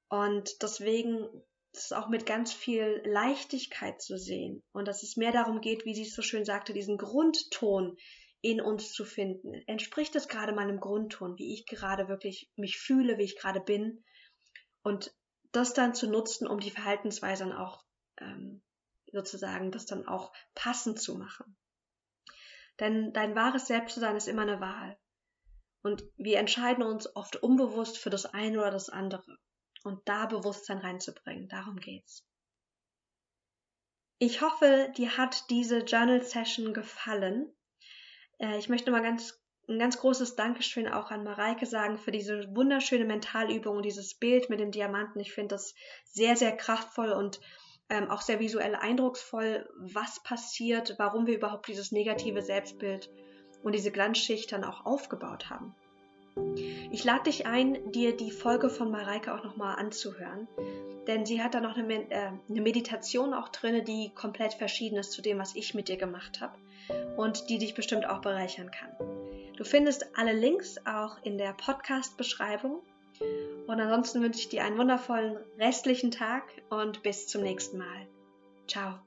Und 0.09 0.61
deswegen 0.61 1.27
es 1.73 1.91
auch 1.93 2.09
mit 2.09 2.25
ganz 2.25 2.53
viel 2.53 3.01
Leichtigkeit 3.05 4.01
zu 4.01 4.17
sehen 4.17 4.61
und 4.73 4.87
dass 4.87 5.03
es 5.03 5.15
mehr 5.15 5.31
darum 5.31 5.61
geht, 5.61 5.85
wie 5.85 5.95
sie 5.95 6.03
es 6.03 6.15
so 6.15 6.21
schön 6.21 6.43
sagte, 6.43 6.73
diesen 6.73 6.97
Grundton 6.97 7.97
in 8.41 8.59
uns 8.59 8.91
zu 8.91 9.05
finden. 9.05 9.53
Entspricht 9.67 10.15
es 10.15 10.27
gerade 10.27 10.51
meinem 10.51 10.79
Grundton, 10.79 11.37
wie 11.37 11.53
ich 11.53 11.65
gerade 11.65 12.07
wirklich 12.07 12.49
mich 12.55 12.77
fühle, 12.77 13.17
wie 13.17 13.23
ich 13.23 13.37
gerade 13.37 13.61
bin 13.61 14.03
und 14.83 15.13
das 15.51 15.73
dann 15.73 15.93
zu 15.93 16.09
nutzen, 16.09 16.47
um 16.47 16.59
die 16.59 16.71
Verhaltensweise 16.71 17.45
dann 17.45 17.53
auch 17.53 17.83
ähm, 18.19 18.61
sozusagen 19.11 19.71
das 19.71 19.85
dann 19.85 20.07
auch 20.07 20.33
passend 20.55 20.99
zu 20.99 21.15
machen. 21.15 21.57
Denn 22.79 23.13
dein 23.13 23.35
wahres 23.35 23.67
Selbstsein 23.67 24.15
ist 24.15 24.27
immer 24.27 24.43
eine 24.43 24.59
Wahl. 24.59 24.97
Und 25.83 26.03
wir 26.17 26.39
entscheiden 26.39 26.83
uns 26.83 27.15
oft 27.15 27.37
unbewusst 27.37 27.97
für 27.97 28.09
das 28.09 28.25
eine 28.25 28.59
oder 28.59 28.71
das 28.71 28.89
andere 28.89 29.37
und 29.83 30.01
da 30.07 30.25
Bewusstsein 30.27 30.77
reinzubringen. 30.77 31.47
Darum 31.47 31.77
geht's. 31.77 32.25
Ich 34.19 34.41
hoffe, 34.41 34.91
dir 34.95 35.17
hat 35.17 35.49
diese 35.49 35.79
Journal 35.79 36.21
Session 36.21 36.73
gefallen. 36.73 37.51
Äh, 38.37 38.59
ich 38.59 38.69
möchte 38.69 38.91
mal 38.91 39.01
ganz 39.01 39.41
ein 39.67 39.79
ganz 39.79 39.97
großes 39.97 40.35
Dankeschön 40.35 40.87
auch 40.87 41.11
an 41.11 41.23
Mareike 41.23 41.65
sagen 41.65 41.97
für 41.97 42.11
diese 42.11 42.53
wunderschöne 42.55 43.05
Mentalübung 43.05 43.77
und 43.77 43.83
dieses 43.83 44.15
Bild 44.15 44.49
mit 44.49 44.59
dem 44.59 44.71
Diamanten. 44.71 45.19
Ich 45.19 45.31
finde 45.33 45.55
das 45.55 45.73
sehr, 46.03 46.35
sehr 46.35 46.55
kraftvoll 46.55 47.11
und 47.11 47.39
ähm, 47.91 48.09
auch 48.09 48.21
sehr 48.21 48.39
visuell 48.39 48.73
eindrucksvoll, 48.73 49.69
was 49.77 50.23
passiert, 50.23 50.95
warum 50.97 51.27
wir 51.27 51.35
überhaupt 51.35 51.67
dieses 51.67 51.91
negative 51.91 52.41
Selbstbild 52.41 53.11
und 53.63 53.75
diese 53.75 53.91
Glanzschicht 53.91 54.51
dann 54.51 54.63
auch 54.63 54.85
aufgebaut 54.85 55.49
haben. 55.49 55.75
Ich 56.91 57.03
lade 57.03 57.23
dich 57.23 57.45
ein, 57.45 57.91
dir 57.91 58.15
die 58.15 58.31
Folge 58.31 58.69
von 58.69 58.89
Mareike 58.89 59.33
auch 59.33 59.43
nochmal 59.43 59.75
anzuhören, 59.77 60.47
denn 61.05 61.25
sie 61.25 61.43
hat 61.43 61.53
da 61.53 61.59
noch 61.59 61.75
eine, 61.75 62.09
äh, 62.09 62.31
eine 62.49 62.61
Meditation 62.61 63.33
auch 63.33 63.49
drin, 63.49 63.83
die 63.83 64.11
komplett 64.15 64.53
verschieden 64.53 64.97
ist 64.97 65.11
zu 65.11 65.21
dem, 65.21 65.37
was 65.37 65.55
ich 65.55 65.73
mit 65.73 65.89
dir 65.89 65.97
gemacht 65.97 66.39
habe 66.39 66.57
und 67.17 67.49
die 67.49 67.57
dich 67.57 67.75
bestimmt 67.75 68.07
auch 68.07 68.21
bereichern 68.21 68.71
kann. 68.71 68.91
Du 69.57 69.65
findest 69.65 70.17
alle 70.17 70.31
Links 70.31 70.77
auch 70.85 71.21
in 71.23 71.37
der 71.37 71.53
Podcast-Beschreibung 71.53 72.81
und 73.67 73.79
ansonsten 73.79 74.21
wünsche 74.21 74.39
ich 74.39 74.49
dir 74.49 74.63
einen 74.63 74.77
wundervollen 74.77 75.37
restlichen 75.57 76.11
Tag 76.11 76.43
und 76.69 77.03
bis 77.03 77.27
zum 77.27 77.43
nächsten 77.43 77.77
Mal. 77.77 78.07
Ciao. 78.67 78.99